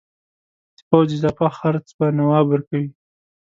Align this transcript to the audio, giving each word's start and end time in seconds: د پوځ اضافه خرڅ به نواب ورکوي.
د 0.77 0.77
پوځ 0.89 1.09
اضافه 1.17 1.47
خرڅ 1.57 1.85
به 1.97 2.05
نواب 2.17 2.45
ورکوي. 2.49 2.89